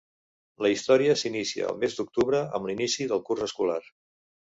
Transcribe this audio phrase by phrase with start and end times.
[0.65, 3.83] La història s'inicia al mes d'octubre, amb l'inici del curs escolar.